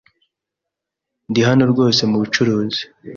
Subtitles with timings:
[1.29, 2.81] Ndi hano rwose mubucuruzi.